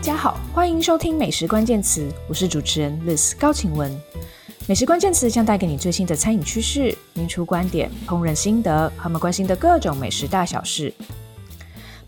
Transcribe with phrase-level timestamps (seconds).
[0.00, 3.94] 大家好，欢迎收听美食关键词，我是主持人 Liz 高晴雯。
[4.66, 10.94] 美食关键词将带给你最新的餐饮趋势、名厨观点、烹饪心得，和我们关心的各种美食大小事。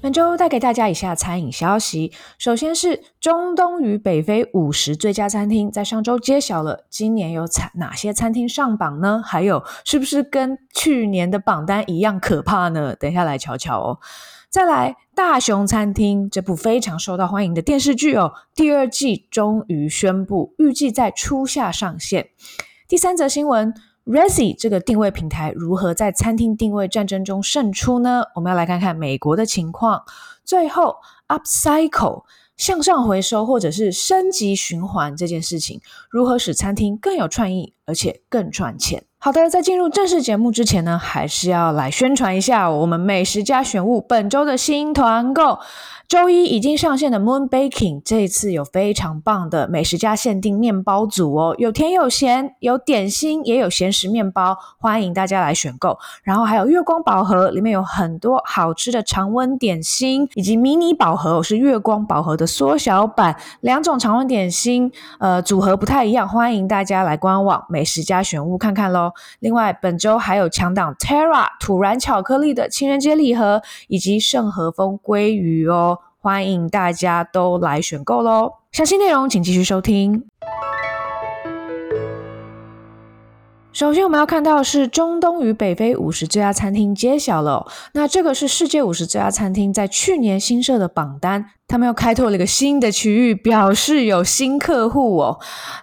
[0.00, 9.22] 本周带给大家以下餐饮消息：首先是中东与北非五十最佳餐厅在上周揭晓了，今年有哪些餐厅上榜呢？
[9.22, 12.96] 还有是不是跟去年的榜单一样可怕呢？
[12.96, 13.98] 等一下来瞧瞧哦。
[14.52, 22.28] 再来，大熊餐厅这部非常受到欢迎的电视剧哦，第二季终于宣布，预计在初夏上线。
[22.86, 23.72] 第三则新闻
[24.04, 28.24] ，Resy 这个定位平台如何在餐厅定位战争中胜出呢？
[28.34, 30.04] 我们要来看看美国的情况。
[30.44, 30.96] 最后
[31.28, 32.24] ，Upcycle
[32.58, 35.80] 向上回收或者是升级循环这件事情，
[36.10, 39.02] 如何使餐厅更有创意，而且更赚钱？
[39.24, 45.60] 好的，在进入正式节目之前呢，还是要来宣传一下我们美食家选物本周的新团购。
[46.08, 55.98] 周一已经上线的 Moon Baking，这一次有非常棒的美食家限定面包组哦，有甜有咸，有点心也有咸食面包，欢迎大家来选购。
[56.22, 69.11] 然后还有月光宝盒，里面有很多好吃的常温点心，以及迷你宝盒是月光宝盒的缩小版，两种常温点心，呃，组合不太一样，欢迎大家来官网美食家选物看看喽。
[69.40, 75.98] 另外，本周还有强档 Terra 土然巧克力的情人节礼盒，以及盛和风鲑鱼哦。
[76.18, 78.52] 欢迎大家都来选购喽！
[78.70, 80.24] 详细内容请继续收听。
[83.72, 87.66] 首先，我们要看到是中东与北非五十最佳餐厅揭晓了。
[87.94, 91.46] 那这个是世界五十最佳餐厅在去年新设的榜单。
[91.68, 95.38] 他们又开拓了一个新的区域，表示有新客户哦。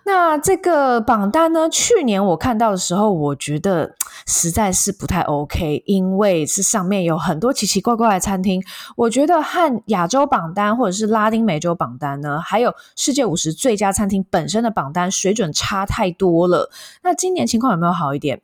[0.05, 3.95] 那这个榜单呢，去年我看到的时候，我觉得
[4.27, 8.61] 实在是不太 OK，因为是上面有很多奇奇怪怪的餐厅。
[8.97, 16.69] 我觉得和亚洲榜单或者是拉丁美洲榜单呢，还有世界五十最佳餐厅本身的榜单水准差太多了。
[17.01, 18.41] 那今年情况有没有好一点？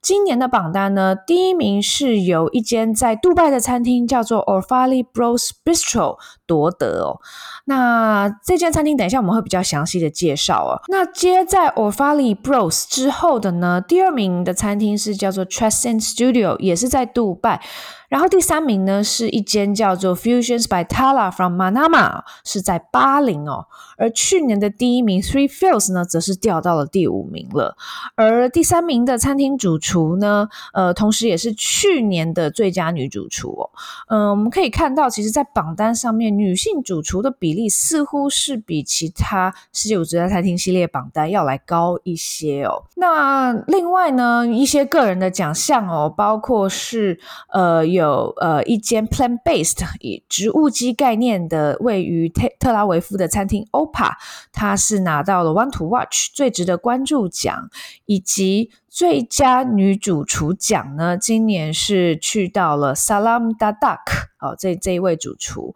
[0.00, 7.20] 今年的榜单呢，第一名是有一间在杜拜的餐厅，叫做 Orfali Bros Bistro 夺得哦。
[7.66, 10.80] 那这间餐厅等一下我们会比较详细的介绍哦。
[10.88, 17.60] 那接在 Orfali Bros 之后的呢，第二名的餐厅是叫做 Trescent Studio，也是在杜拜。
[18.08, 23.66] 然后第三名呢，是一间叫做 Fusions by Tala from Manama，是在巴林哦。
[23.98, 27.76] 而去年的第一名 Three Fields 呢，则是掉到了第五名了。
[28.14, 33.70] 而第三名的餐厅主厨呢，呃，同时也是去年的最佳女主厨哦。
[34.08, 42.84] 嗯、我们可以看到，其实，在榜单上面，女性主厨的比例似乎是比其他世界五十最佳餐厅系列榜单要来高一些哦。
[42.94, 47.18] 那另外呢，一些个人的奖项哦，包括是
[47.52, 47.88] 呃。
[47.88, 54.12] 有呃一间 plant-based 以植物基概念的位于特特拉维夫的餐厅 Opa，
[54.52, 57.70] 它是拿到了 One to Watch 最值得关注奖，
[58.04, 64.00] 以及最佳女主厨奖呢，今年是去到了 Salam Dadak
[64.40, 65.72] 哦，这这一位主厨，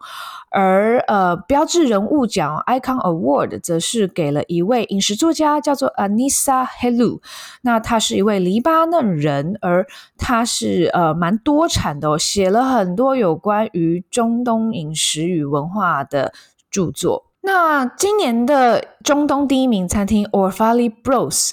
[0.51, 7.21] 而呃标志人物奖 Icon Award 则是给了一位饮食作家，叫做 Anissa Helou，
[7.61, 16.33] 那他是一位黎巴嫩人，而他是呃蛮多产的哦，写了很多有关于中东饮食与文化的
[16.69, 17.27] 著作。
[17.45, 21.51] 那今年的中东第一名餐厅 Orfali Bros。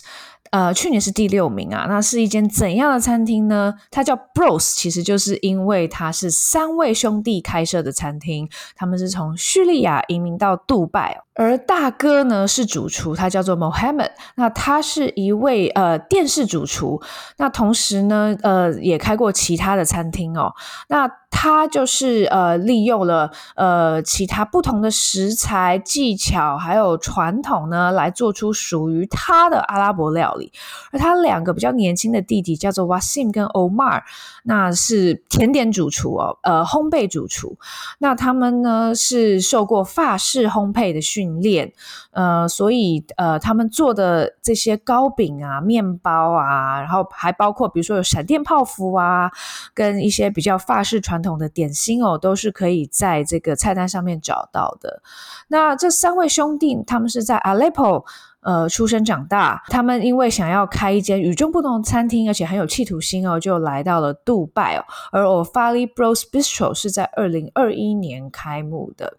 [0.51, 3.73] 呃，去年是第六名啊，那是一间怎样的餐厅呢？
[3.91, 11.23] 它叫 Bros，其实就是因为它是三位兄弟开设的餐厅，他们是从叙利亚移民到杜拜。
[11.41, 17.01] 而大哥呢是主厨，他叫做 Mohammed，那他是一位呃电视主厨，
[17.39, 20.53] 那同时呢呃也开过其他的餐厅哦。
[20.89, 30.53] 那他就是呃利用了呃其他不同的食材技巧还有传统呢，来做出属于他的阿拉伯料理。
[30.93, 34.03] 而他两个比较年轻的弟弟叫做 Wasim 跟 Omar，
[34.43, 37.57] 那是甜点主厨哦，呃烘焙主厨。
[37.99, 41.71] 那他们呢是受过法式烘焙的训练，
[42.13, 49.31] 呃，所以呃，他们做的这些糕饼啊、面包啊，然后还包括比如说有闪电泡芙啊，
[49.75, 55.03] 跟一些比较法式传统的点心哦，都是可以在这个菜单上面找到的。
[55.49, 58.05] 那这三位兄弟，他们是在 Aleppo
[58.41, 64.85] 呃出生长大，他们因为想要开一间与众不同的餐厅，而且很有企图心哦，就来到了杜拜哦。
[65.13, 69.19] 而 o f a l i Bros Bistro 是在二零二一年开幕的。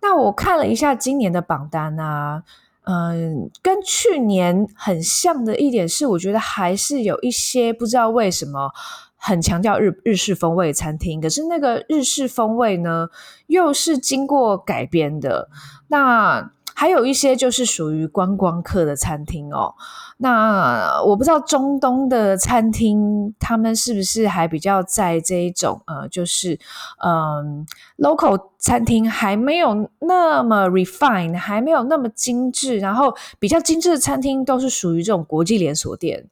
[0.00, 2.42] 那我看了一下今年的榜单啊，
[2.84, 8.70] 嗯，跟去年很像的一点是，我觉得还是有一些不知道为什么
[9.16, 13.08] 很强调日日式风味餐厅，可是那个日式风味呢，
[13.48, 15.48] 又是经过改编的。
[15.88, 19.74] 那还有一些就是属于观光客的餐厅哦。
[20.20, 26.58] 那我不知道中东的餐厅，他们是不是还比较在这一种呃，就是
[27.04, 27.64] 嗯、
[27.98, 36.26] ，local 餐厅还没有那么 refine，还没有那么精致，然后比较精致的餐厅都是属于这种国际连锁店。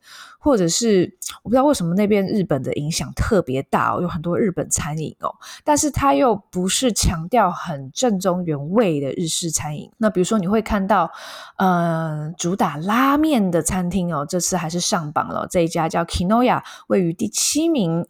[0.46, 1.12] 或者是
[1.42, 5.34] 我不知道为什么那边日本的影响特别大哦，有很多日本餐饮哦，
[5.64, 9.90] 但是它又不是强调很正宗原味的日式餐饮。
[9.96, 11.10] 那比如说你会看到，
[11.56, 18.06] 呃，主打拉面的餐厅哦，这次还是上榜了，这一家叫 Kinoya，位于第七名。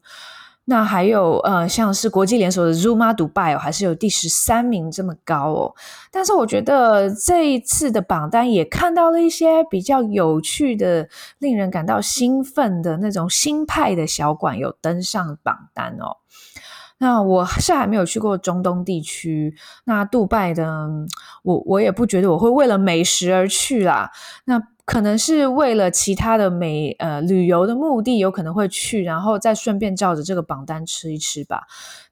[0.69, 5.75] 那还有呃，像是国际连锁的 Zuma Dubai 哦，还是有第十三名这么高哦。
[6.11, 11.09] 但是我觉得这一次的榜单也看到了一些比较有趣的、
[11.39, 16.17] 令人感到兴奋的那种新派的小馆有登上榜单哦。
[16.99, 19.55] 那我是还没有去过中东地区，
[19.85, 20.89] 那杜拜的
[21.47, 24.11] 我我也不觉得我会为了美食而去啦。
[24.47, 31.63] 那可能是为了其他的美呃旅游的目的，有可能会去，然后再顺便照着这个榜单吃一吃吧。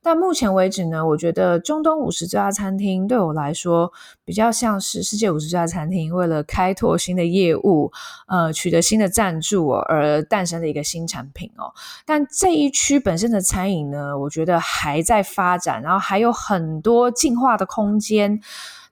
[0.03, 3.93] 但目前为止呢，我觉得中东五十家餐厅对我来说，
[4.25, 7.93] 比较像是世界五十家餐厅为了开拓新的业务，
[8.27, 11.73] 呃，取得新的赞助而诞生的一个新产品哦。
[12.05, 18.41] 但这一区本身的餐饮呢，我觉得还在发展，然后还有很多进化的空间。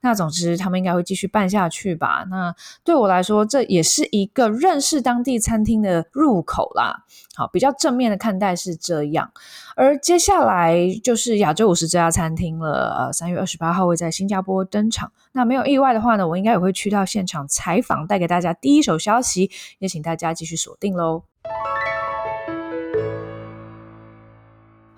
[0.03, 2.25] 那总之，他们应该会继续办下去吧。
[2.29, 2.53] 那
[2.83, 7.05] 对我来说，这也是一个认识当地餐厅的入口啦。
[7.35, 9.31] 好，比较正面的看待是这样。
[9.77, 12.93] 而接下来就是亚洲五十这家餐厅了。
[12.97, 15.09] 呃，三月二十八号会在新加坡登场。
[15.31, 19.49] 那没有意外的话呢，我应该也会去到现场采访，带给大家第一手消息。
[19.79, 21.32] 也请大家继续锁定喽。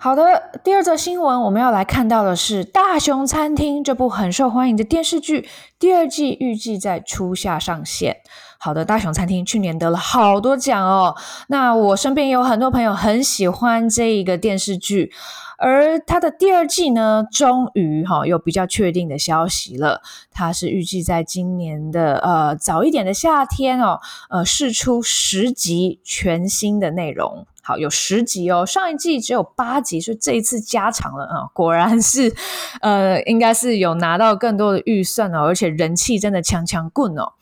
[0.06, 5.48] 好的，第二则新闻我们要来看到的是《大熊餐厅》这部很受欢迎的电视剧，
[5.80, 8.18] 第二季预计在初夏上线。
[8.56, 11.16] 好的，《大熊餐厅》去年得了好多奖哦，
[11.48, 15.10] 那我身边有很多朋友很喜欢这一个电视剧，
[15.58, 23.98] 而它的第二季呢，终于哈、哦、有比较确定的消息了，它是预计在今年的呃早一点的夏天哦，
[24.30, 27.48] 呃试出十集全新的内容。
[27.66, 32.32] 好，有十集哦，上一季只有八集，所以这一次加长了啊、嗯，果然是，
[32.80, 37.32] 呃，应该是有拿到更多的预算哦，而且人气真的强强棍哦。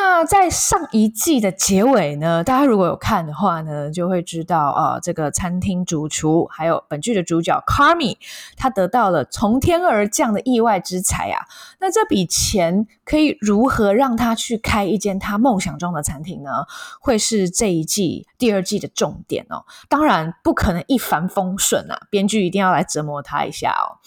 [0.00, 8.16] 那在上一季的结尾呢，大家如果有看的话呢，就会知道啊、这个餐厅主厨还有本剧的主角 Carmy，
[8.56, 11.44] 他得到了从天而降的意外之财啊。
[11.80, 16.50] 那这笔钱可以如何让他去开一间他梦想中的餐厅呢？
[17.00, 19.64] 会是这一季第二季的重点哦。
[19.88, 23.98] 当然不可能一帆风顺啊，编剧一定要来折磨他一下哦。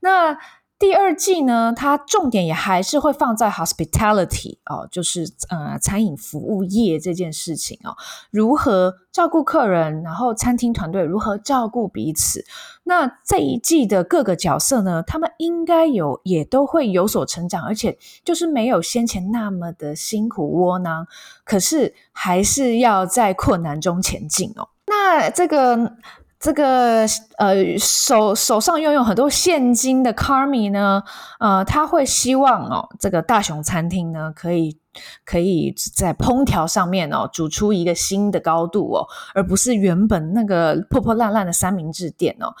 [0.00, 0.36] 那。
[0.80, 7.94] 第二季呢，它重点也还是会放在 hospitality 哦，就是呃餐饮服务业这件事情哦，
[8.30, 12.46] 如何照顾客人，然后餐厅团队如何照顾彼此。
[12.84, 21.06] 那这一季的各个角色呢，他们应该有也都会有所成长，而且就是没有先前那么的辛苦窝囊，
[21.44, 24.70] 可是还是要在困难中前进哦。
[24.86, 25.92] 那这个。
[26.40, 27.06] 这个
[27.36, 31.02] 呃手手上拥有很多现金的 Carmy 呢，
[31.38, 34.78] 呃，他会希望哦，这个大熊餐厅呢，可以
[35.26, 42.54] 可以在烹调上面哦，煮出一个新的高度哦，而不是原本那个破破烂烂的三明治店哦。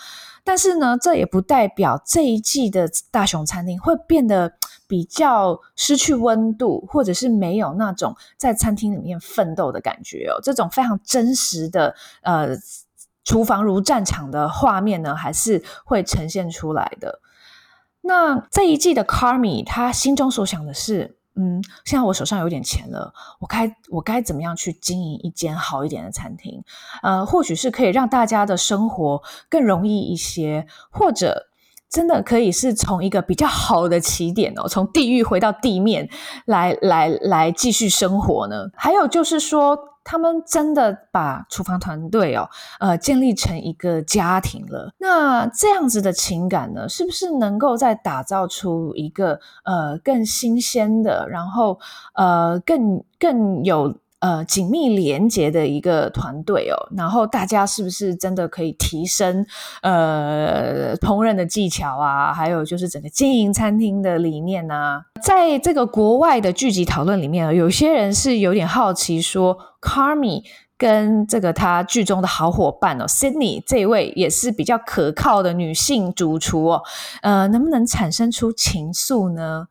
[0.44, 4.52] 但是呢，这也不代表这一季的大熊餐厅会变得
[4.86, 10.38] 比较失去温度，或者是没有那种在餐厅里面奋斗的感觉哦。
[10.42, 12.50] 这种非常真实的呃。
[13.24, 17.20] 厨房如战场的画面呢，还是会呈现出来的。
[18.02, 26.64] 那这一季的 Carmy，他心中所想的是，嗯，现在我手上有点钱了，我该我该怎么样去经营一间好一点的餐厅？
[27.02, 31.48] 呃，或许是可以让大家的生活更容易一些，或者
[31.90, 36.08] 真的可以是从一个比较好的起点哦，从地狱回到地面
[36.46, 38.70] 来来来继续生活呢？
[38.74, 39.89] 还有就是说。
[40.02, 44.92] 他们真的把厨房团队哦，呃，建立成一个家庭了。
[44.98, 51.78] 那这样子的情感呢，是不是能够再打造出一个呃更新鲜的，然后
[52.14, 56.76] 呃更更有呃紧密连接的一个团队哦。
[56.96, 59.44] 然后大家是不是真的可以提升
[59.82, 62.32] 呃烹饪的技巧啊？
[62.32, 65.04] 还有就是整个经营餐厅的理念啊？
[65.22, 70.44] 在这个国外的剧集讨论里面，有些人是有点好奇说，Carmy
[70.78, 76.82] 跟这个他剧中的好伙伴哦，Sydney 这位也是比较可靠的女性主厨哦，
[77.20, 79.66] 呃，能不能产生出情愫呢？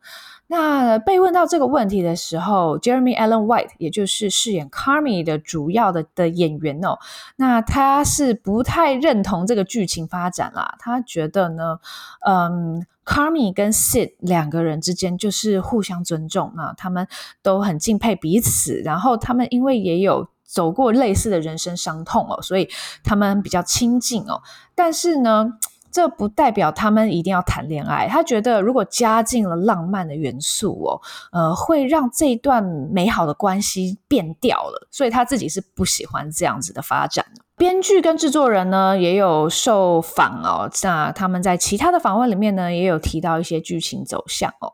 [0.50, 6.98] 那被问到这个问题的时候，Jeremy Allen White 也就是饰演 Carmy 的主要的的演员哦，
[7.36, 11.78] 那他是不太认同这个剧情发展啦，他觉得呢，
[12.26, 12.84] 嗯。
[13.02, 17.08] Carmy 跟 Sid 两个人之间就是互相尊重啊，他们
[17.42, 22.68] 都很敬佩彼此，然后他们因为也有走过类似的人生伤痛哦，所以
[23.02, 24.42] 他们比较亲近哦。
[24.76, 25.54] 但是呢，
[25.90, 28.06] 这不代表他们一定要谈恋爱。
[28.08, 31.00] 他觉得如果加进了浪漫的元素哦，
[31.32, 37.42] 呃，会让这一段美好的关系变掉了，所以他自己是不喜欢这样子的发展的。
[37.56, 44.72] 编剧跟制作人呢也有受访哦，那他们在其他的访问里面呢也有提到一些剧情走向哦。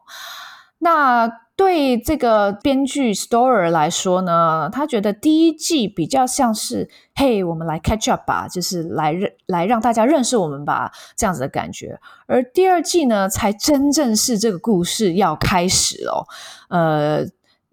[0.79, 11.99] 那对这个编剧 Storer 来说呢，他觉得第一季比较像是“嘿，我们来 catch up 吧”，就是来认来让大家认识我们吧这样子的感觉。
[12.27, 16.27] 而第二季呢，才真正是这个故事要开始哦，
[16.69, 17.27] 呃。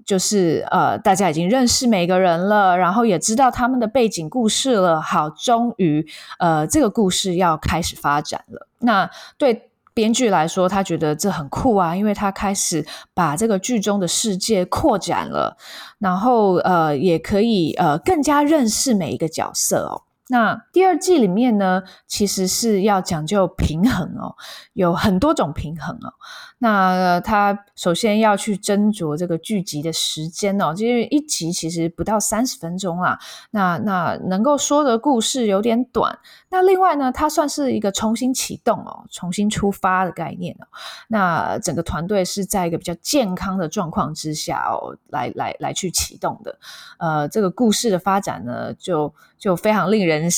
[0.06, 5.00] 就是呃，大家已经认识每个人了，然后也知道他们的背景故事了。
[5.00, 6.06] 好，终于
[6.40, 8.68] 呃，这个故事要开始发展了。
[8.80, 15.56] 那对编剧来说，他觉得这很酷啊，因为他开始把这个剧中的世界扩展了，
[16.00, 20.02] 然后呃，也可以呃更加认识每一个角色哦。
[20.30, 24.36] 那第二季里面呢，其实是要讲究平衡哦，
[24.74, 26.14] 有很多种平衡哦。
[26.60, 33.20] 那他首先要去斟酌这个剧集的时间哦，因为一集其实不到三十分钟啊。
[33.52, 36.18] 那那能够说的故事有点短。
[36.50, 40.66] 那另外呢，它算是一个重新启动哦，重新出发的概念哦。
[41.10, 46.58] 那整个团队是在一个比较健康的状况之下哦，来来来去启动的。
[46.98, 49.14] 呃，这个故事的发展呢，就
[49.44, 50.30] 就非常令人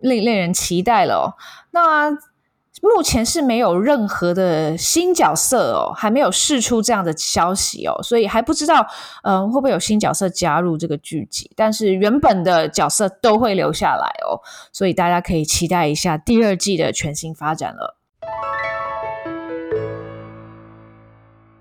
[0.00, 1.24] 令令人期待了哦。
[1.70, 2.18] 那。
[2.84, 8.84] 目前是没有任何的新角色哦，还没有释出这样的消息哦，所以还不知道，
[9.22, 11.48] 嗯、会不会有新角色加入这个剧集？
[11.54, 14.42] 但是原本的角色都会留下来哦，
[14.72, 17.96] 所以大家可以期待一下第二季的全新发展了。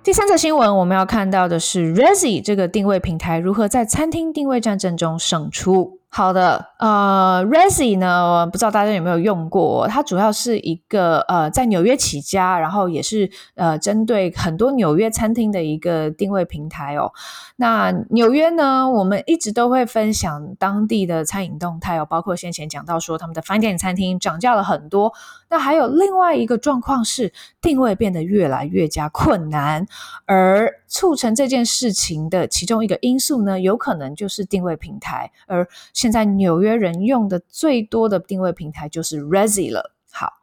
[0.01, 6.00] 第三则新闻，我们要看到的是 Resy 这个定位平台如何在餐厅定位战争中胜出。
[6.13, 9.87] 好的，呃，Resy 呢，不知道大家有没有用过？
[9.87, 17.13] 它主要是一个呃，在纽约起家，然后也是呃，针对很多纽约餐厅的一个定位平台哦。
[17.55, 25.13] 那纽约呢，我们一直都会分享当地的餐饮动态哦，包括先前讲到说他们的饭店餐厅涨价了很多。
[25.49, 29.85] 那还有另外一个状况是，定位变得越来越加困难，
[30.25, 35.65] 而促成这件事情的其中一个因素呢，有可能就是定位平台，而
[36.01, 39.93] 现在纽约人用的最多的定位平台就是 Resy 了。
[40.11, 40.33] 好，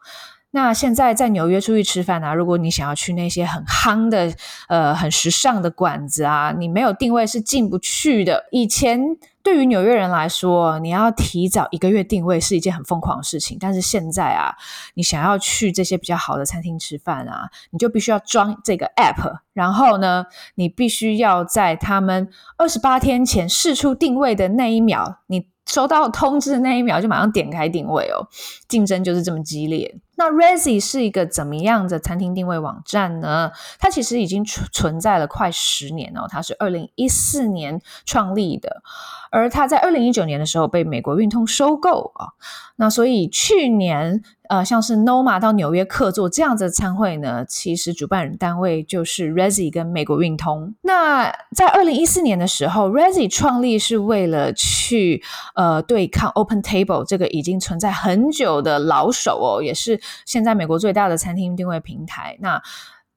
[0.52, 4.32] 那现在在纽约出去吃饭啊，如果你想要去那些很夯的、
[4.68, 8.46] 呃很时尚的馆子啊，你没有定位是进不去的。
[8.52, 9.00] 以前。
[9.48, 13.56] 对于纽约人来说，你要提早一个月定位是一件很疯狂的事情。
[13.58, 14.54] 但是现在啊，
[14.92, 20.26] 你想要去这些比较好的餐厅吃饭啊，你就必须要装这个 app，然后呢，
[20.56, 22.28] 你必须要在他们
[22.58, 28.28] 二十八天前试出定位的那一秒，你收到通知的那一秒就马上点开定位哦。
[28.68, 29.98] 竞争就是这么激烈。
[30.16, 33.52] 那 Resy 是一个怎么样的餐厅定位网站呢？
[33.78, 38.82] 它其实已经存存在了快十年哦，它是二零一四年创立的。
[39.30, 42.28] 而他在二零一九年的时候被美国运通收购啊，
[42.76, 50.74] 那所以去年呃，像是 Noma 到纽约客座这样子的餐会呢，其实主办人单位就是 Resy 跟美国运通。
[50.80, 55.22] 那在二零一四年的时候，Resy 创立是为了去
[55.54, 62.38] 呃对抗 Open Table 这个已经存在很久的老手哦，也是现在美国最大的餐厅定位平台。
[62.40, 62.62] 那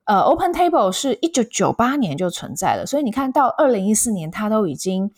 [0.03, 5.11] 呃，Open Table 是一九九八年就存在了，所以你看到二零一四年，它都已经。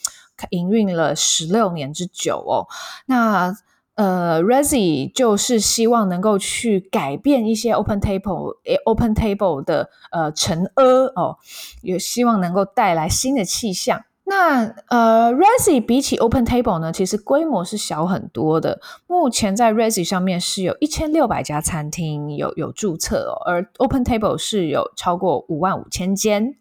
[0.50, 2.68] 营运了十六年之久哦，
[3.06, 3.56] 那
[3.96, 10.84] 呃，Resy 就是希望能够去改变一些 Open Table Open Table 的呃陈阿
[11.16, 11.38] 哦，
[11.84, 14.04] 也希望能够带来新的气象。
[14.26, 18.80] 那呃，Resy 比起 Open Table 呢，其实规模是小很多的。
[19.06, 26.56] 目前在 Resy 上面是有一千六百家餐厅有有注册哦，而 Open Table 是有超过五万五千间。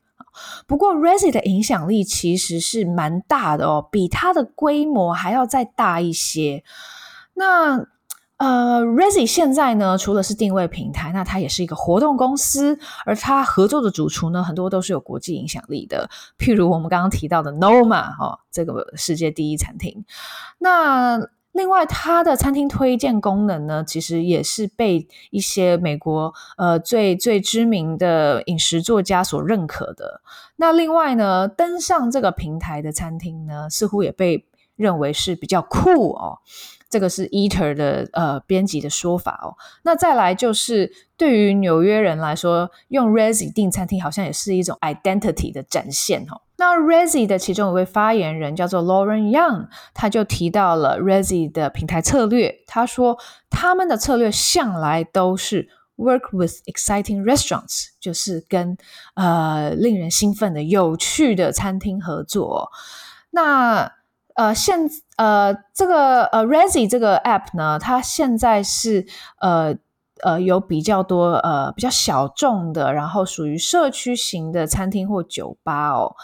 [0.66, 6.64] 不过 Resy 的影响力其实是蛮大的哦，比它的规模还要再大一些。
[7.34, 7.86] 那
[8.38, 20.04] 呃，Resy 现在呢，除了是定位平台，那它也是一个活动公司，而它合作的主厨呢，很多都是有国际影响力的，譬如我们刚刚提到的 Noma、哦，这个世界第一餐厅。
[20.58, 21.20] 那
[21.52, 30.22] 另外，它的餐厅推荐功能呢，其实也是被一些美国呃最最知名的饮食作家所认可的。
[30.56, 36.38] 那另外呢，登上这个平台的餐厅呢，似乎也被认为是比较酷哦。
[36.88, 39.56] 这个是 Eater 的呃编辑的说法哦。
[39.82, 46.42] 那再来就是对于纽约人来说，用 Resy 订餐厅好像也是一种 identity 的展现哦。
[46.64, 52.54] 那 Resy 的其中一位发言人叫做 Lauren Young，他就提到了 Resy 的平台策略。
[52.68, 53.18] 他说
[53.50, 58.78] 他们的策略向来都是 work with exciting restaurants，就是跟
[59.14, 62.70] 呃令人兴奋的有趣的餐厅合作。
[63.30, 63.90] 那
[64.34, 69.04] 呃，现呃，这个呃，Resy 这个 app 呢，它现在是
[69.40, 69.74] 呃
[70.22, 76.14] 呃有比较多呃比较小众的，然后属于社区型的餐厅或酒吧哦。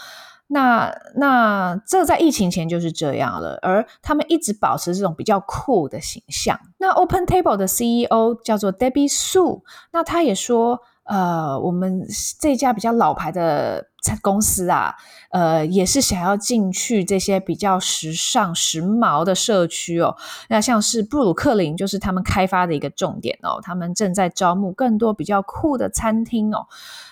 [0.49, 6.59] 那那这在疫情前就是这样了，而他们一直保持这种比较酷的形象。
[6.79, 9.61] 那 Open Table 的 CEO 叫做 Debbie Sue，
[9.93, 12.07] 那他也说，呃，我们
[12.39, 13.89] 这家比较老牌的。
[14.23, 14.95] 公司啊，
[15.33, 20.17] 呃，也是想要进去这些比较时尚、时髦的社区哦。
[20.49, 23.61] 那像是布鲁克林，就是他们开发的一个重点哦。
[23.61, 26.69] 他们正在招募更多比较酷的餐厅哦。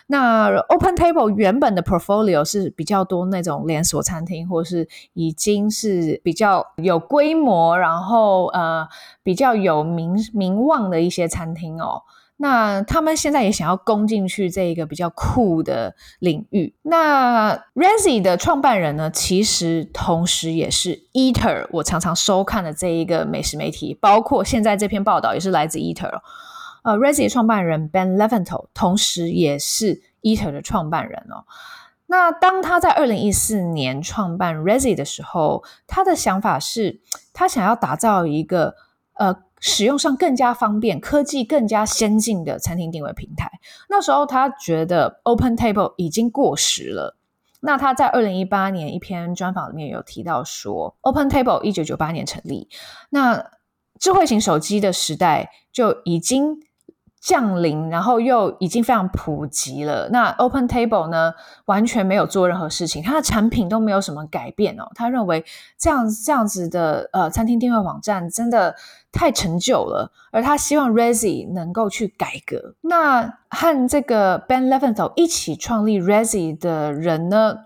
[0.06, 8.88] 那 Open Table 原本的 portfolio 是比较多那种连锁餐厅，或是已经是比较有规模，然后呃
[9.22, 12.04] 比较有名名望的一些餐厅哦。
[12.38, 16.74] 那他们现在也想要攻进去这一个比较酷的领域。
[16.82, 26.20] 那 Resy 的创办人呢，其实同时也是 Eater，我常常收看的这一个美食媒体，包括现在这篇报道也是来自 Eater。
[26.82, 31.44] 呃，Resy 的创办人 Ben Leventhal 同时也是 Eater 的创办人哦。
[32.06, 37.00] 那当他在二零一四年创办 Resy 的时候，他的想法是
[37.32, 38.74] 他想要打造一个
[39.14, 39.45] 呃。
[39.60, 43.50] 使用上更加方便、科技更加先进的餐厅定位平台。
[43.88, 47.16] 那时候他觉得 Open Table 已经过时了。
[47.60, 52.68] 那他在二零一八年一篇专访里面有提到说，Open Table 一九九八年成立，
[53.10, 53.50] 那
[53.98, 56.60] 智慧型手机的时代就已经。
[57.26, 60.08] 降临，然后又已经非常普及了。
[60.10, 61.34] 那 Open Table 呢，
[61.64, 64.88] 完全没有做任何事情，它的产品都没有什么改变哦。
[64.94, 65.44] 他认为
[65.76, 68.76] 这样这样子的呃餐厅订位网站真的
[69.10, 72.76] 太陈旧了，而他希望 Resy 能够去改革。
[72.82, 77.56] 那和这个 Ben Leventhal 一起创立 Resy 的人呢，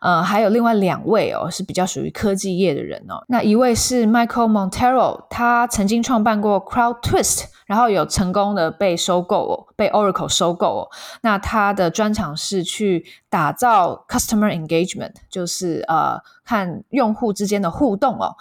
[0.00, 3.22] 呃，还有另外两位哦，是比较属于科技业的人哦。
[3.28, 7.44] 那一位是 Michael Montero，他曾经创办过 Crowd Twist。
[7.68, 10.88] 然后有成功的被收购，被 Oracle 收购哦。
[11.20, 18.36] 那他的专长是去打造 customer engagement，就是呃看用户之间的互动哦。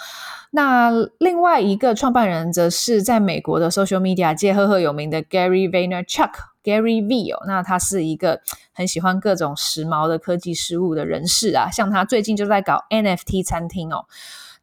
[0.51, 7.43] 那另外一个创办人则是在美国的 social media 界赫赫有名的 Gary Vaynerchuk，Gary V 哦。
[7.45, 8.39] 那他是一个
[8.73, 14.05] 很喜欢各种时髦的科技事物的人士啊，像他最近就在搞 NFT 餐厅哦。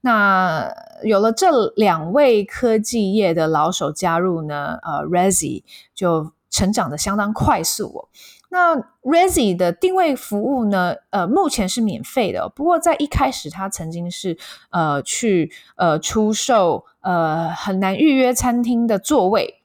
[0.05, 0.71] 那
[1.03, 5.65] 有了这两位科技业的老手加入呢，呃 r e z i
[5.95, 8.09] 就成长的相当快速哦。
[8.51, 14.37] 那 r e z i 的定位服务呢，呃，目前是免费的，不过在一开始，它曾经是
[14.69, 19.63] 呃去呃出售呃很难预约餐厅的座位。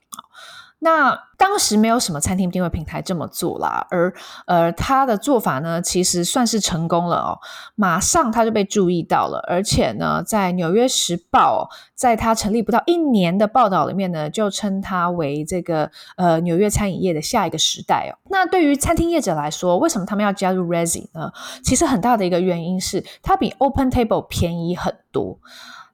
[0.80, 4.14] 那当时没有什么餐厅定位平台这么做啦，而
[4.46, 7.40] 呃他的做法呢，其实算是成功了哦，
[7.76, 18.16] 马上他就被注意到了，而且呢，在《纽约时报》在他成立不到一年的报道里面呢，就称他为这个呃纽约餐饮业的下一个时代哦。
[18.30, 21.32] 那对于餐厅业者来说，为什么他们要加入 Resy 呢？
[21.64, 25.40] 其实很大的一个原因是它比 Open Table 便宜很多。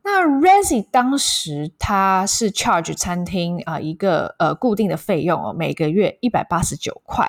[0.07, 7.27] 那 Resy 当时它是 charge 餐厅啊、一个呃固定的费用哦，每个月一百八十九块，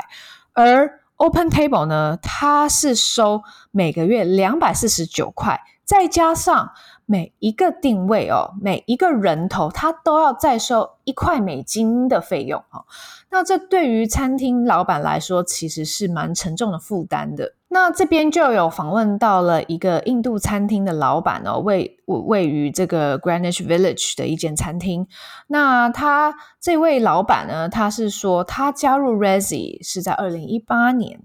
[0.52, 6.72] 而 Open Table 呢，它是收每个月两百四十九块，再加上
[7.06, 12.84] 每一个定位哦，每一个人头，它都要再收一块美金的费用哦。
[13.30, 17.54] 那这对于餐厅老板来说，其实是蛮沉重的负担的。
[17.68, 25.06] 那这边就有访问到了一个印度餐厅的老板哦，位位于这个 Greenwich Village 的一间餐厅。
[25.48, 31.20] 那他这位老板呢，他是说他加入 Resy 是在二零一八年。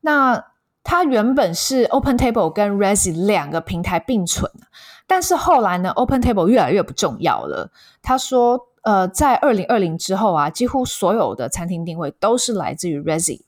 [0.00, 0.44] 那
[0.82, 4.50] 他原本是 OpenTable 跟 Resy 两个平台并存，
[5.06, 7.70] 但是后来呢，OpenTable 越来越不重要了。
[8.02, 13.42] 他说，呃，在二零二零之后啊，几乎所有的餐厅定位都是来自于 Resy。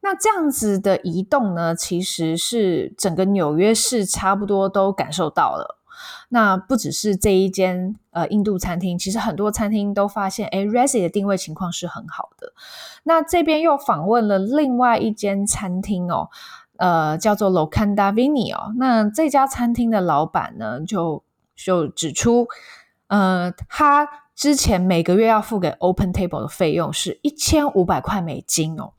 [0.00, 5.76] 那这样子的移动呢，其实是整个纽约市差不多都感受到了。
[6.30, 12.54] 那不只是这一间呃印度餐厅，其实很多餐厅都发现，诶 Resy 的定位情况是很好的。
[13.02, 16.30] 那这边又访问了另外一间餐厅哦，
[16.78, 18.72] 呃，叫做 Locanda Vini 哦。
[18.78, 21.22] 那这家餐厅的老板呢，就
[21.54, 22.48] 就指出，
[23.08, 28.92] 呃，他之前每个月要付给 OpenTable 的费用是一千五百块美金哦。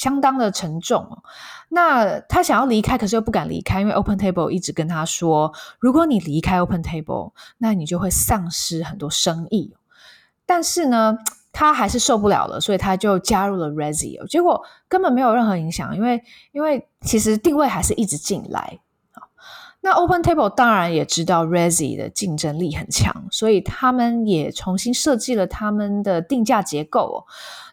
[0.00, 1.22] 相当的沉重，
[1.68, 9.74] 那他想要离开，可是又不敢离开，因为 OpenTable 一直跟他说，如果你离开 OpenTable，那你就会丧失很多生意。
[10.46, 11.18] 但是呢，
[11.52, 18.78] 他还是受不了了，所以他就加入了 Resy，结果根本没有任何影响，因为因为其实定位还是一直进来。
[19.82, 27.26] 那 OpenTable 当然也知道 Resi 的竞争力很强，所以他们也重新设计了他们的定价结构。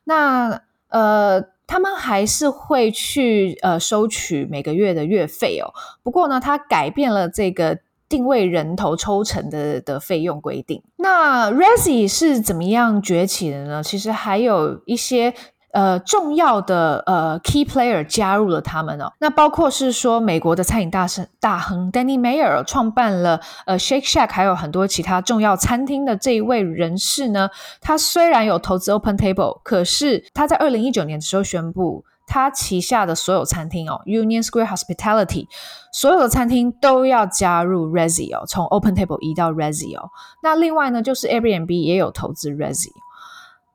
[0.03, 1.55] 那呃。
[1.67, 7.77] 他们还是会去呃收取每个月的月费哦，不过呢，他改变了这个
[8.09, 10.81] 定位人头抽成的的费用规定。
[10.95, 13.83] 那 Resy 是怎么样崛起的呢？
[13.83, 15.33] 其实还有一些。
[15.77, 35.45] 呃，重要的呃 key player 加入了他们哦，那包括是说美国的餐饮大神大亨 Danny Meyer 创办了呃 Shake Shack，还有很多其他重要餐厅的这一位人士呢，他虽然有投资 OpenTable，可是他在二零一九年的时候宣布，他旗下的所有餐厅哦，Union Square Hospitality
[35.93, 40.09] 所有的餐厅都要加入 Resi 哦，从 OpenTable 移到 Resi 哦，
[40.41, 42.89] 那另外呢，就是 Airbnb 也有投资 Resi。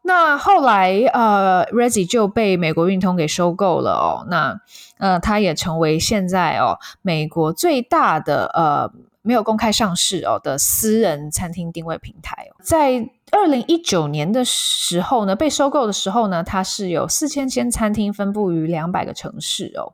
[0.05, 4.27] 那后来，呃，Resy 就被美国运通给收购了哦。
[4.29, 4.61] 那，
[4.99, 12.49] 呃，它也成为现在哦美国最大的呃没有公开上市哦的私人餐厅定位平台。
[12.61, 19.93] 在二零一九年的时候呢，被收购的时候呢，它是有四千间餐厅分布于两百个城市哦。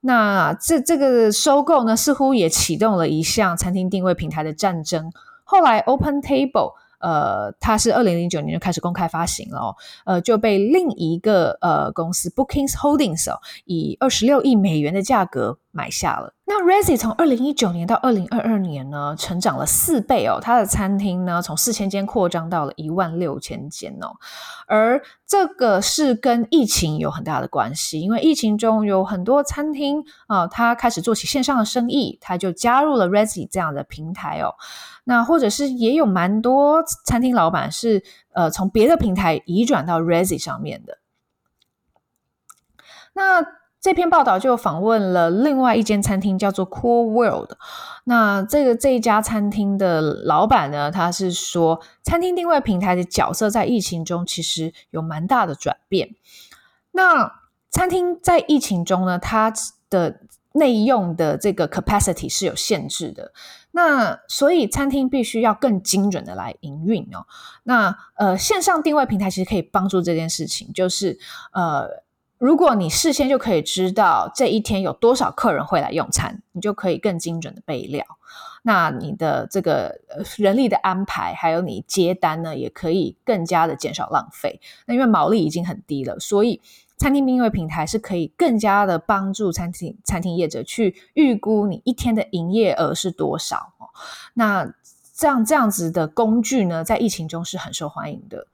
[0.00, 5.12] 那这这个收购呢，似乎也启动了一项餐厅定位平台的战争。
[5.44, 6.72] 后来，OpenTable。
[7.04, 16.32] 呃，它是二零零九年就开始公开发行了哦，呃，就被另一个呃公司 Bookings Holdings 哦，以二十六亿美元的价格买下了。
[16.46, 24.12] 那 Resy 从二零一九年到二零二二年呢，成长了四倍哦，它的餐厅呢从四千间扩张到了一万六千间哦，
[24.66, 34.54] 而这个是跟疫情有很大的关系，因为疫情中有很多餐厅啊、呃，它开始做起线上的生意，它就加入了 Resy 这样的平台哦。
[35.02, 40.98] 那或者是也有蛮多餐厅老板是呃从别的平台移转到 Resy 上面的。
[43.12, 43.44] 那
[43.84, 47.50] 这篇报道就访问了另外一间餐厅，叫做 Cool World。
[48.04, 56.14] 那这个这一家餐厅的老板呢，他是说，餐厅定位平台的角色在疫情中其实有蛮大的转变。
[56.92, 59.52] 那餐厅在疫情中呢，它
[59.90, 60.20] 的
[60.54, 63.32] 内用的这个 capacity 是有限制的。
[63.72, 67.26] 那所以餐厅必须要更精准的来营运哦。
[67.64, 71.18] 那呃线上定位平台其实可以帮助这件事情，就是
[71.52, 72.02] 呃
[72.38, 78.04] 如果你事先就可以知道这一天有多少客人会来用餐，你就可以更精准的备料。
[78.62, 80.00] 那你的这个
[80.36, 84.60] 人力的安排，还有你接单呢，也可以更加的减少浪费。
[84.86, 86.60] 那因为毛利已经很低了，所以。
[86.96, 93.72] 餐厅定位平台是可以更加的帮助餐厅餐厅业者去预估你一天的营业额是多少。
[94.34, 94.72] 那
[95.12, 98.46] 这样这样子的工具呢，在疫情中是很受欢迎的。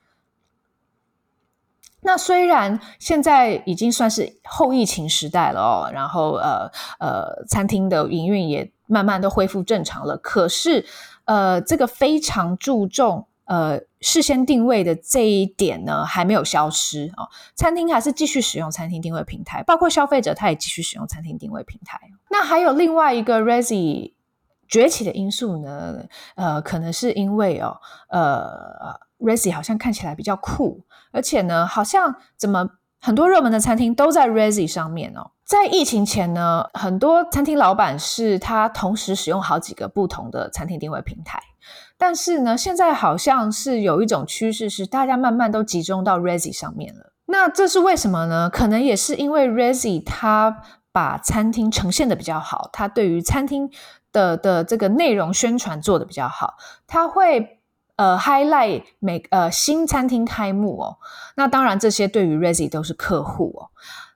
[2.03, 10.85] 那虽然现在已经算是后疫情时代了哦，然后呃呃，餐厅的营运也慢慢都恢复正常了，可是
[11.25, 13.27] 呃，这个非常注重。
[13.47, 17.27] 呃，事先定位的这一点呢，还没有消失哦。
[17.57, 21.99] 餐厅还是继续使用餐厅定位平台，包括消费者他也继续使用餐厅定位平台。
[22.31, 24.13] 那还有另外一个 Resy
[24.69, 26.05] 崛起的因素呢？
[26.37, 27.77] 呃，可能是因为哦，
[28.11, 32.69] 呃，Resy 好像看起来比较酷，而且呢，好像怎么
[33.01, 35.33] 很多热门的餐厅都在 Resy 上面哦。
[35.45, 41.43] 在疫情前呢，很多餐厅老板是他同时使用好几个不同的餐厅定位平台。
[41.99, 47.13] 但是呢，现在好像是有一种趋势，是大家慢慢都集中到 Resy 上面了。
[47.27, 48.49] 那这是为什么呢？
[48.49, 53.71] 可能也是因为 Resy 它把餐厅呈现的比较好，它对于餐厅
[54.13, 56.55] 的的这个内容宣传做的比较好，
[56.87, 57.60] 它会
[58.01, 60.97] 呃 highlight 每呃新餐厅开幕哦。
[61.37, 63.69] 那当然这些对于 Resy 都是客户哦。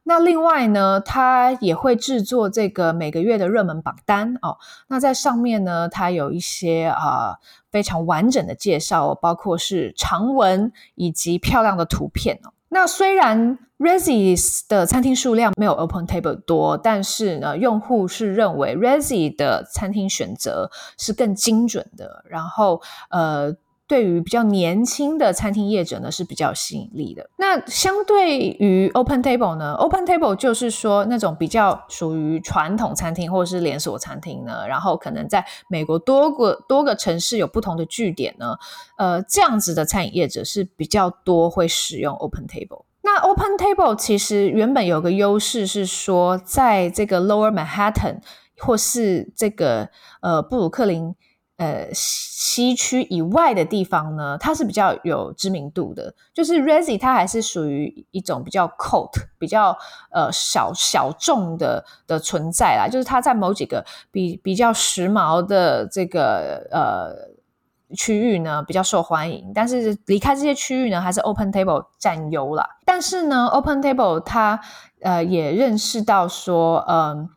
[0.05, 4.57] 那另外呢，它也会制作这个每个月的热门榜单哦。
[4.89, 7.37] 那在上面呢，它有一些啊、
[7.71, 12.53] 非常完整的介绍，包括是长文以及漂亮的图片哦。
[12.71, 23.55] 那虽然 Resy 的餐厅数量没有 OpenTable 多，但是呢，用户是认为 Resy 的餐厅选择是更精准的，然后呃。
[23.95, 27.31] 对于比较年轻的餐厅业者呢，是比较吸引力的。
[27.37, 38.57] 那相对于 OpenTable 呢，OpenTable 就是说那种比较属于传统餐厅或者是连锁餐厅呢，然后可能在美国多个多个城市有不同的据点呢，
[38.99, 42.83] 呃，这样子的餐饮业者是比较多会使用 OpenTable。
[43.03, 48.23] 那 OpenTable 其实原本有个优势是说，在这个 Lower Manhattan
[48.59, 49.89] 或是这个
[50.21, 51.15] 呃布鲁克林。
[51.57, 56.13] 呃，西区以外的地方呢，它是比较有知名度的。
[56.33, 59.79] 就是 Resy 它还是属于一种比较 cult、比较
[60.11, 62.89] 呃小小众的的存在啦。
[62.91, 69.53] 就是它在某几个比比较时髦的这个呃区域呢，比较受欢迎。
[69.55, 72.69] 但是离开这些区域呢，还是 OpenTable 占优啦。
[72.85, 74.61] 但是呢，OpenTable 它
[75.03, 77.29] 呃也认识到说，嗯、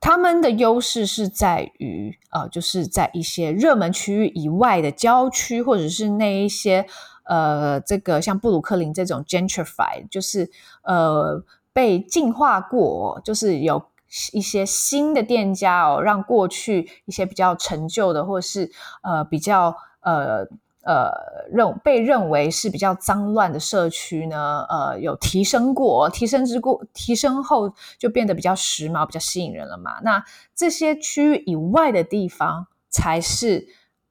[0.00, 6.86] 他们的优势是在于，呃，就是在一些热门区域以外的郊区，或者是那一些，
[7.24, 10.50] 呃，这个像布鲁克林这种 gentrified，就是
[10.82, 13.84] 呃被净化过，就是有
[14.32, 18.70] 一些新的店家哦，让过去一些比较陈旧的，或是
[19.02, 20.48] 呃比较呃。
[20.90, 21.08] 呃，
[21.52, 30.00] 认被认为是比较脏乱的社区呢，呃，有提升过，提升之过，提升后就变得比较时髦，比较吸引人了嘛。
[30.02, 33.68] 那这些区域以外的地方才是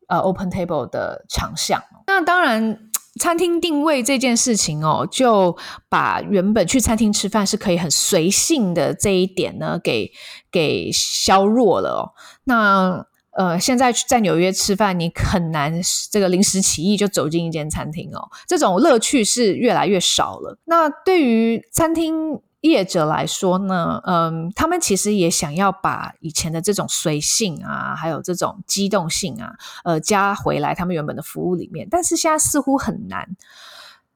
[0.07, 1.83] 呃 OpenTable 的强项。
[2.07, 2.79] 那当然，
[3.19, 5.57] 餐厅定位这件事情哦，就
[5.89, 10.13] 把原本去餐厅吃饭是可以很随性的这一点呢，给
[10.49, 12.01] 给削弱了哦。
[12.45, 15.73] 那呃，现在在纽约吃饭，你很难
[16.11, 20.57] 这个临时起意就走进一间餐厅哦，这种乐趣是越来越少了。
[20.65, 29.53] 那对于餐厅业者来说呢，嗯，他们其实也想要把以前的这种随性啊，还有这种机动性啊，
[29.85, 33.37] 呃，加回来他们原本的服务里面，但是现在似乎很难。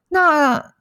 [0.08, 0.73] 那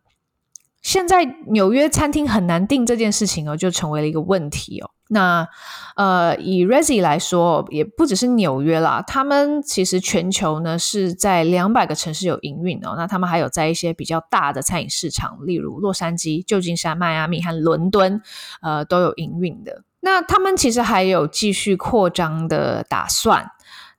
[0.84, 4.92] 现在纽约餐厅很难订这件事情哦，就成为了一个问题哦。
[5.08, 5.48] 那
[5.96, 12.96] 呃，以 Resi 来说，也不只是纽约啦，他们其实全球呢是在两百个城市有营运哦。
[12.98, 18.22] 那他们还有在一些比较大的餐饮市场，例如洛杉矶、旧金山、迈阿密和伦敦，
[18.62, 19.84] 呃，都有营运的。
[20.02, 23.52] 那他们其实还有继续扩张的打算。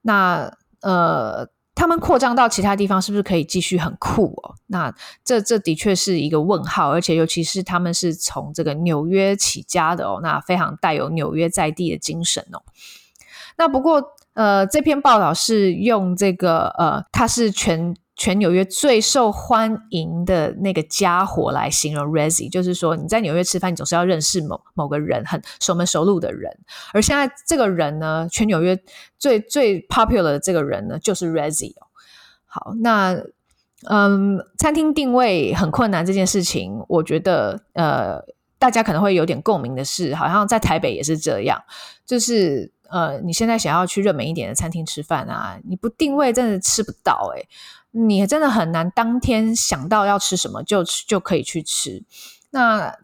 [0.02, 1.48] 那呃。
[1.74, 4.54] 他们扩张到其他地方，是不是可以继续很酷哦？
[4.68, 12.62] 那这这的确是一个问号，而且尤其是他们是从这个纽约起家的哦，那非常带有纽约在地的精神哦。
[13.56, 14.02] 那不过
[14.34, 17.94] 呃，这篇报道是用这个呃，他是全。
[18.16, 26.56] 全纽约最受欢迎的那个家伙来形容 Resy，就是说你在纽约吃饭，你总是要认识某某个人，很熟门熟路的人。
[26.92, 28.78] 而现在这个人呢，全纽约
[29.18, 31.74] 最最 popular 的这个人呢，就是 Resy。
[32.46, 33.16] 好，那
[33.90, 38.24] 嗯，餐厅定位很困难这件事情，我觉得呃，
[38.58, 41.62] 大家可能会有点共鸣的是，好像在台北也是这样，
[42.06, 47.46] 就是呃，你现在想要去热门一点的餐厅吃饭啊，你不定位真的吃不到诶、
[47.96, 52.02] 你真的很难当天想到要吃什么就就可以去吃。
[52.50, 52.98] 那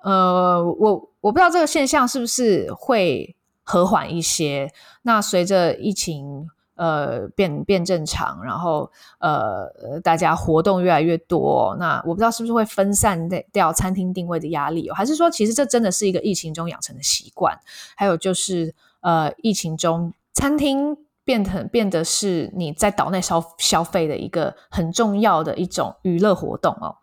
[0.00, 4.72] 呃，我我不知道这个现象是不是会和缓一些。
[5.02, 17.58] 那随着疫情呃变变正常，然后呃大家活动越来越多，那我不知道是不是会分散掉餐厅定位的压力，还是说其实这真的是一个疫情中养成的习惯？
[17.96, 20.96] 还有就是呃疫情中餐厅。
[21.28, 26.96] 变成变得是你在岛内消消费的一个很重要的一种娱乐活动哦。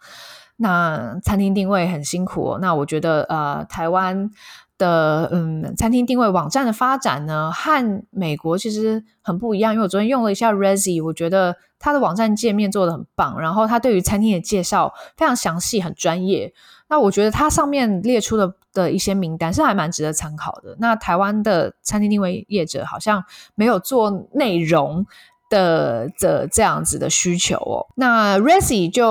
[0.55, 2.59] 那餐厅定位很辛苦哦。
[2.59, 4.31] 那我觉得呃，台湾
[4.79, 9.73] 的嗯餐厅定位网站的发展呢，和美国其实很不一样。
[9.73, 16.51] 因为我昨天用了一下 Resy，我觉得它的网站界面做得很棒，然后它对于餐厅的介绍非常详细，很专业。
[16.89, 20.75] 那我觉得它上面列出的的一些名单是还蛮值得参考的。
[20.79, 23.23] 那台湾的餐厅定位业者好像
[23.55, 25.03] 没有做内容
[25.49, 27.88] 的的这样子的需求哦。
[27.95, 29.07] 那 Resy 就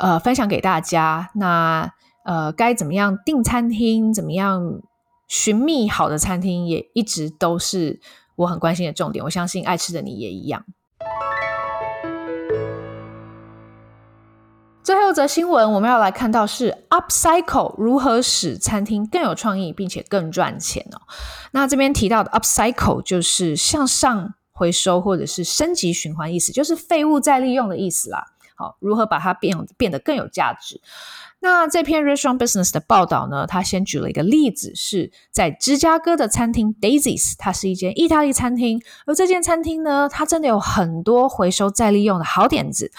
[0.00, 1.90] 呃分享给大家，那
[2.24, 4.82] 呃该怎么样订餐厅，怎么样
[5.28, 8.00] 寻觅好的餐厅，也一直都是
[8.36, 9.24] 我很关心的重点。
[9.24, 10.64] 我相信爱吃的你也一样。
[14.84, 21.00] 最后则新闻我们要来看到是 Upcycle 如何使餐厅更有创意，并且更赚钱哦。
[21.52, 28.33] 那这边提到的 Upcycle 就是向上回收或者是升级循环意思，就是废物再利用的意思啦。
[28.56, 30.80] 好，如何把它变变得更有价值？
[31.40, 42.92] 那这篇 Restaurant Business 的报道呢，他先举了一个例子，是在芝加哥的餐厅 Daisies，它是一间意大利餐厅，而这间餐厅呢，它真的有很多回收再利用的好点子。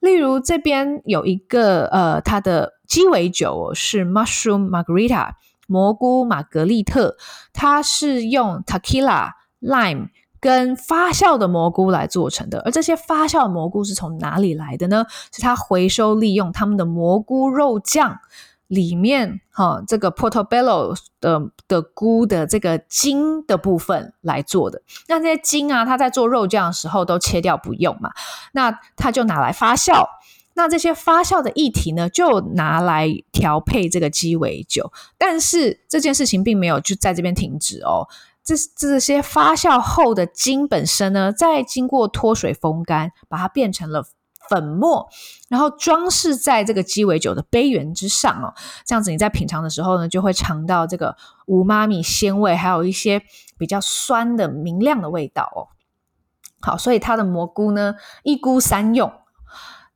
[0.00, 5.30] 例如这边有一个呃，它的鸡尾酒是 Mushroom Margarita
[5.66, 7.16] 蘑菇玛格丽特，
[7.52, 10.08] 它是用 Tequila Lime。
[10.40, 15.04] 跟发酵的蘑菇来做成的，而这些发酵的蘑菇是从哪里来的呢？
[15.32, 18.18] 是它回收利用他们的蘑菇肉酱
[18.66, 24.82] 里面哈这个 portobello 的的菇的这个茎的部分来做的。
[25.08, 28.10] 那这些茎啊，它在做肉酱的时候都切掉不用嘛，
[28.52, 30.06] 那它就拿来发酵。
[30.54, 34.90] 那这些发酵的液体呢，就拿来调配这个鸡尾酒。
[35.18, 38.08] 但是这件事情并没有就在这边停止哦。
[38.46, 44.04] 这这些发酵后的茎本身呢，再经过脱水风干，把它变成了
[44.48, 45.08] 粉末，
[45.48, 48.54] 然后装饰在这个鸡尾酒的杯缘之上哦。
[48.86, 53.20] 这样子你在品尝的时候呢，就会尝到这个无妈咪鲜味，还有一些
[53.58, 55.66] 比较酸的明亮的味道哦。
[56.60, 59.12] 好，所以它的蘑菇呢，一菇三用。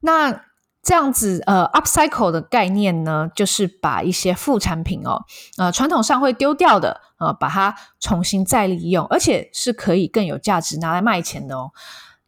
[0.00, 0.46] 那
[0.82, 5.22] 这样子，呃，upcycle 的概念呢，就是把一些副产品哦，
[5.58, 11.72] 呃，传统上会丢掉的，呃，把它重新再利用，而且是可以更有价值拿来卖钱的哦。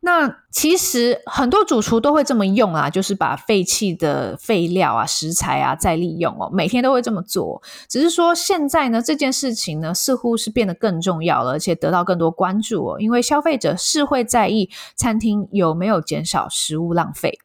[0.05, 7.63] 那其实很多主厨都会这么用啊，就是把废弃的废料啊、食材啊再利用哦，每天都会这么做。
[7.89, 17.39] 只是说现在呢，这件事情呢，似乎是变得更重要了，而且得到更多关注哦，因为消费者是会在意餐厅有没有减少食物浪费。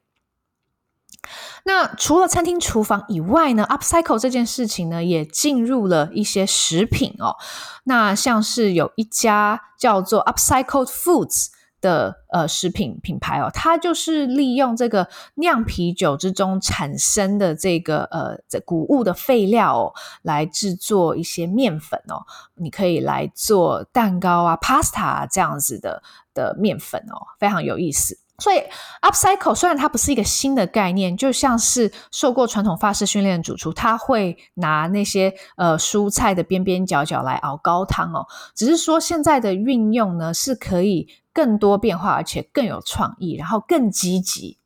[1.64, 7.36] 那除了餐厅厨房以外呢，upcycle 这件事情呢，也进入了一些食品哦。
[7.84, 11.48] 那像是有一家叫做 Upcycled Foods
[11.80, 22.26] 的呃食品品牌哦，它就是利用这个酿啤酒之中产生的这个呃这谷物的废料哦，来制作一些面粉哦。
[22.56, 26.02] 你可以来做蛋糕啊、pasta 这样子的
[26.34, 28.18] 的面粉哦，非常有意思。
[28.40, 28.62] 所以
[29.02, 38.28] ，upcycle 虽然它不是一个新的概念，就像是受过传统法式训练的主厨，他会拿那些呃蔬菜的边边角角来熬高汤哦。
[38.54, 44.60] 只是说现在的运用呢，是可以更多变化，而且更有创意，然后更积极。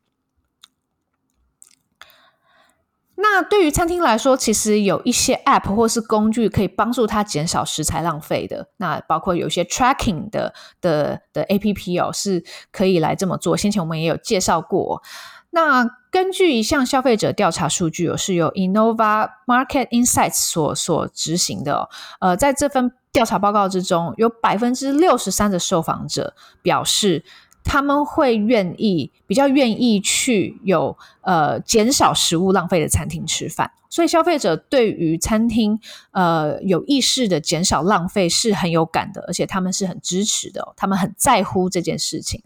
[3.21, 8.67] 那对于餐厅来说，其实有一些 App 或是工具可以帮助他减少食材浪费的。
[8.77, 13.55] 那包括有些 Tracking 的的的 APP 哦，是可以来这么做。
[13.55, 15.03] 先前我们也有介绍过。
[15.51, 21.89] 那根据一项消费者调查数据哦，是由 Innova Market Insights 所所执行的哦。
[22.21, 27.25] 呃，在这份调查报告之中，有百分之六十三的受访者表示，
[27.63, 35.79] 他们会愿意比较愿意去有呃减少食物浪费的餐厅吃饭，所以消费者对于餐厅
[36.11, 42.41] 呃有意识的减少浪费是很有感的，而且他们是很支持的，他们很在乎这件事情，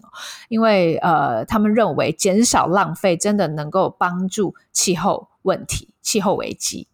[0.50, 6.88] 因为呃他们认为减少浪费真的能够帮助气候问题、气候危机。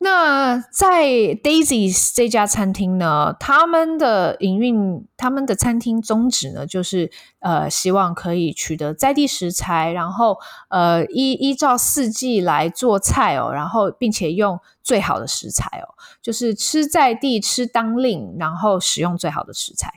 [0.00, 1.06] 那在
[1.42, 15.90] Daisy 这家餐厅呢，他们的营运，他们的餐厅宗旨呢，就是呃，希望可以取得在地食材，然后呃，依依照四季来做菜哦，然后并且用最好的食材哦，
[16.22, 19.94] 就是吃在地，吃当令，然后使用最好的食材。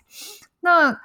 [0.62, 1.00] 那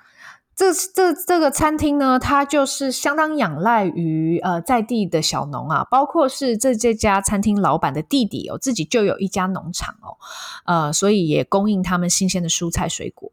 [0.57, 10.17] 这这这个餐厅呢，它就是相当仰赖于呃在地的小农啊，包括是这这家餐厅老板的弟弟哦，自己就有一家农场哦，
[10.65, 13.31] 呃，所以也供应他们新鲜的蔬菜水果。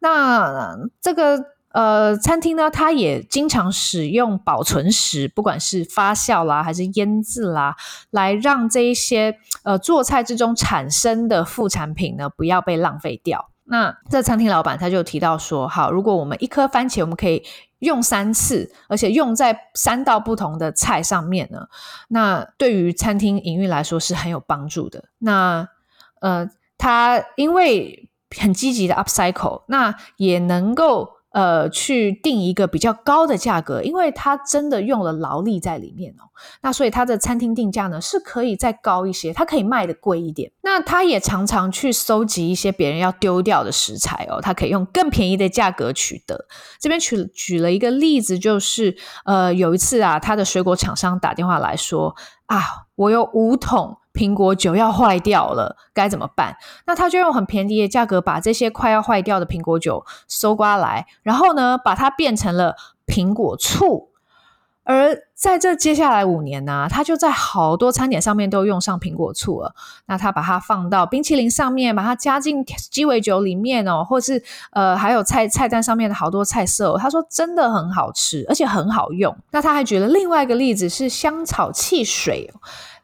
[0.00, 7.76] 那这个呃餐厅呢，它也经常使用保存食，不管是发酵啦还是腌制啦，
[8.10, 13.48] 来让这一些呃做菜之中产生的副产品呢，不要被浪费掉。
[13.68, 17.42] 那这餐厅老板他就提到说，好，如果我们一颗番茄我们可以
[17.78, 21.68] 用三次，而且用在三道不同的菜上面呢，
[22.08, 25.04] 那对于餐厅营运来说是很有帮助的。
[25.18, 25.68] 那
[26.20, 31.17] 呃，他因为很积极的 upcycle，那也能够。
[31.38, 36.26] 呃去定一个比较高的价格，因为它真的用了劳力在里面哦。
[36.62, 40.50] 那所以它的餐厅定价呢是可以再高一些，它可以卖得贵一点。
[40.62, 46.46] 那他也常常去搜集一些别人要丢掉的食材哦，他可以用更便宜的价格取得。
[46.80, 52.16] 这边举举了一个例子，就是呃有一次啊，他的水果厂商打电话来说
[52.46, 52.60] 啊，
[52.96, 53.96] 我有五桶。
[54.18, 56.56] 苹果酒要坏掉了，该怎么办？
[56.86, 62.74] 那他就用很便宜的价格把这些快要坏掉的苹果酒搜刮来，然后呢，把它变成了
[63.06, 64.08] 苹果醋。
[64.82, 69.74] 而在这接下来五年呢、他就在好多餐点上面都用上苹果醋了。
[70.06, 74.42] 那他把它放到冰淇淋上面，把它加进鸡尾酒里面哦，或是
[74.72, 79.36] 呃，还有菜菜单上面的好多菜色、哦，他说真的很好吃，而且很好用。
[79.50, 82.50] 那他还举了另外一个例子是香草汽水。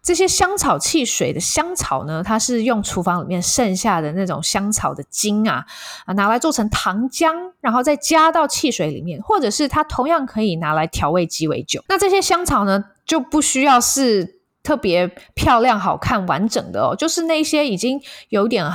[0.05, 5.65] 这些香草汽水的香草呢，它是用厨房里面剩下的那种香草的茎啊，
[6.05, 7.33] 啊拿来做成糖浆，
[7.63, 11.83] 然后再加到汽水里面，或者是它同样可以拿来调味鸡尾酒。
[11.89, 17.99] 那这些香草呢，就不需要是特别漂亮、好看、完整的哦，就是那些已经
[18.29, 18.71] 有点、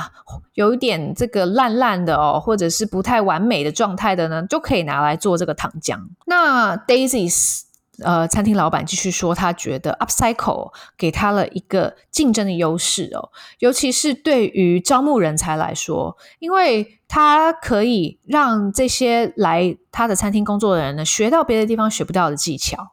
[0.54, 5.96] 有一点这个烂烂的哦，或者是不太完美的状态的呢，就可以拿来做这个糖浆。
[6.26, 7.62] 那 Daisy。
[8.02, 22.92] 呃，餐厅老板继续说，他觉得 Upcycle 给他了一个竞争的优势哦，尤其是对于招募人才来说，因为他可以让这些来他的餐厅工作的人呢，学到别的地方学不到的技巧。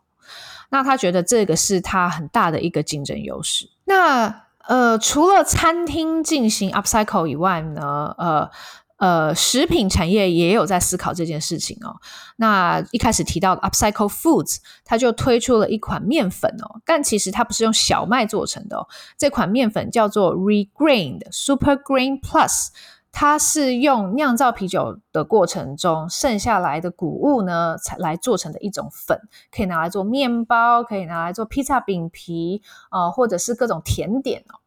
[0.69, 3.69] 那他觉得这个是他很大的一个竞争优势。
[3.85, 8.49] 那呃，除了餐厅进行 Upcycle 以外呢，呃。
[8.97, 11.95] 呃，食品产业也有在思考这件事情哦。
[12.37, 18.87] 那一开始提到 Upcycle Foods，它就推出了一款面粉哦，但其实它不是用小麦做成的哦。
[19.17, 22.69] 这款面粉叫做 Regrained Super Grain Plus，
[23.11, 29.19] 它是用酿造啤酒的过程中剩下来的谷物呢，才来做成的一种粉，
[29.51, 34.57] 可以拿来做面包，可以拿来做披萨饼皮，呃，或者是各种甜点哦。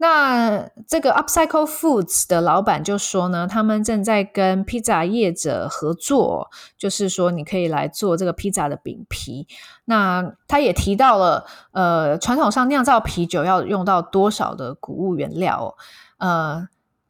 [0.00, 9.46] 那这个 Upcycle Foods 的老板就说呢，他们正在跟披萨业者合作，就是说你可以来做这个披萨的饼皮。
[9.84, 15.76] 那他也提到了，呃，传统上酿造啤酒要用到多少的谷物原料？
[16.18, 16.68] 呃，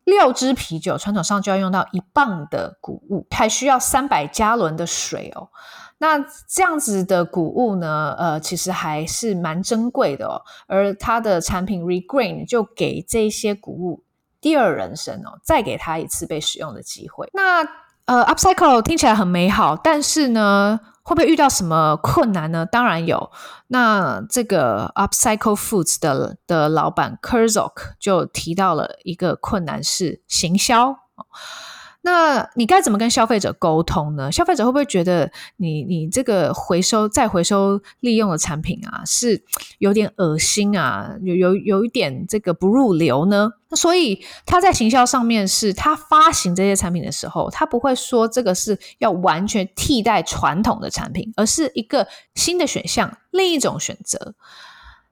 [0.08, 5.50] 六支啤酒传统上就要用到一磅的谷物，还需要三百加仑的水哦。
[5.98, 10.40] 那这样子的谷物呢，呃，其实还是蛮珍贵的哦。
[10.66, 14.02] 而它的产品 Regrain 就给这些谷物
[14.40, 17.28] 第二人生哦，再给它一次被使用的机会。
[17.34, 17.62] 那
[18.06, 22.66] 呃，Upcycle 听起来很美好，但是呢，会不会遇到什么困难呢？
[22.66, 23.30] 当然有。
[23.68, 30.98] 那这个 Upcycle Foods 的的老板 Kurzok 就提到了一个困难是行销。
[32.10, 34.32] 那你该怎么跟消费者沟通呢？
[34.32, 39.44] 消费者会不会觉得你你这个回收再回收利用的产品啊，是
[39.78, 43.50] 有点恶心啊，有有有一点这个不入流呢？
[43.68, 54.34] 那所以他在行销上面是，他发行这些产品的时候，他不会说这个是要完全替代传统的产品，而是一个新的选项，另一种选择。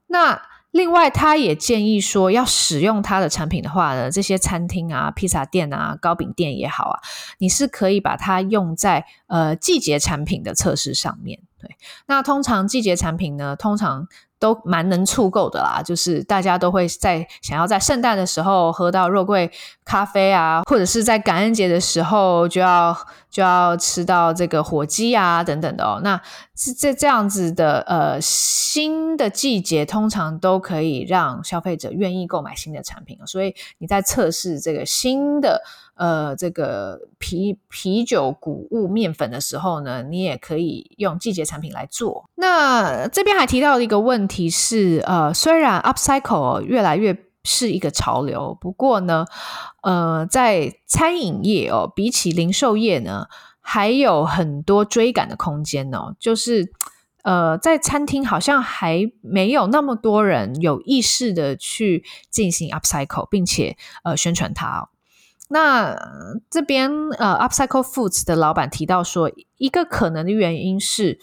[0.06, 0.40] 那。
[0.76, 7.00] 另外，他也建议说，要使用他的产品的话呢，这些餐厅啊、披萨店啊、糕饼店也好啊，
[7.38, 11.40] 你是可以把它用在呃季节产品的测试上面。
[11.58, 11.70] 对，
[12.06, 14.06] 那通常季节产品呢，通常。
[14.38, 19.50] 都蛮能促购的啦，就是大家都会在想要在圣诞的时候喝到肉桂
[19.82, 22.94] 咖啡啊，或者是在感恩节的时候就要
[23.36, 26.00] 就要吃到这个火鸡啊等等的哦。
[26.02, 26.18] 那
[26.54, 35.60] 这这这样子的呃新的季节，通常都可以让消费者愿意购买新的产品，所以你在测试这个新的。
[35.96, 42.28] 呃，这个啤啤酒谷物面粉的时候呢，你也可以用季节产品来做。
[42.34, 47.16] 那这边还提到一个问题是，呃，虽然 upcycle 越来越
[47.46, 49.24] 是一个潮流，不过呢，
[49.82, 53.28] 呃，在餐饮业哦，比起零售业呢，
[53.60, 56.16] 还有很多追赶的空间哦。
[56.18, 56.72] 就是
[57.22, 64.88] 呃，在餐厅好像还没有那么多人有意识的去进行 upcycle，并且呃宣传它哦。
[65.48, 65.96] 那
[66.50, 71.20] 这边呃，Upcycle Foods 的老板提到说，一个可能的原因是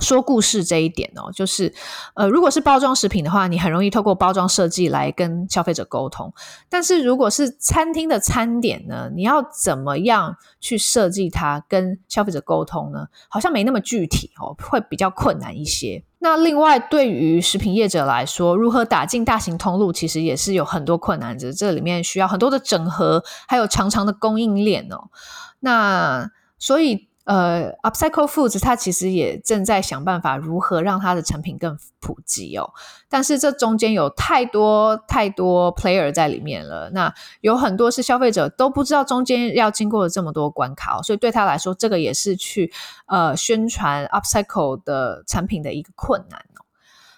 [0.00, 1.74] 说故事这一点哦，就是
[2.14, 6.32] 呃，如果是包装食品的话，你很容易透过包装设计来跟消费者沟通。
[6.68, 13.06] 但是如果是餐厅的餐点呢，你要怎么样去设计它跟消费者沟通呢？
[13.28, 16.04] 好像没那么具体哦，会比较困难一些。
[16.20, 21.52] 那另外，对于食品业者来说，如何打进大型通路，其实也是有很多困难的。
[21.52, 25.10] 这里面需要很多的整合，还有长长的供应链哦。
[25.58, 27.07] 那所以。
[27.28, 32.70] 呃，Upcycle Foods 它其实也正在想办法如何让它的产品更普及哦。
[33.06, 37.12] 但是这中间有太多太多 player 在里面了，那
[37.42, 42.72] 有很多是消费者都不知道中间要经过了这么多关卡哦，所以对他来说，这个也是去
[43.06, 46.64] 呃宣传 Upcycle 的产品的一个困难哦。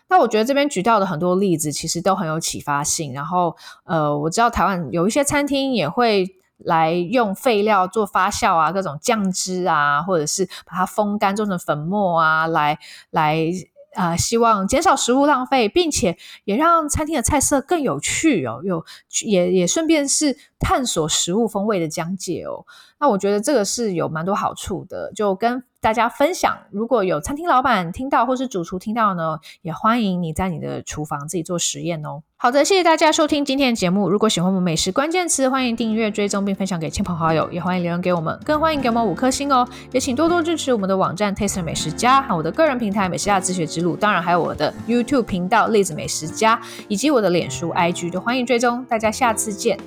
[0.08, 6.34] 那我觉得这边举到的很多例子其实都很有启发性，然后呃，我知道台湾有一些餐厅也会。
[6.64, 12.78] 来用废料做发酵啊，各种酱汁啊，或者是把它风干做成粉末啊，来
[13.11, 13.46] 来
[13.94, 18.84] 啊、呃，希望减少食物浪费，并且也让餐厅的菜色更有趣哦，有
[19.24, 22.64] 也也顺便是探索食物风味的讲解哦。
[23.00, 26.56] 那我觉得这个是有蛮多好处的，就跟大家分享。
[26.70, 32.22] 如果有餐厅老板听到或是主厨听到呢，也欢迎你在你的厨房自己做实验哦。
[32.36, 34.08] 好的，谢谢大家收听今天的节目。
[34.08, 39.66] 如果喜欢我们美食关键词，欢迎订阅、追踪并分享给亲朋好友，也欢迎留言给我们，更欢迎给我们五颗星哦。
[39.92, 46.58] 也请多多支持我们的网站 Taste 美食家和我的个人平台美食家自学之路，当然还有我的 YouTube 频道栗子美食家
[46.88, 48.84] 以及我的脸书 IG，都欢迎追踪。
[48.86, 49.78] 大家下次见。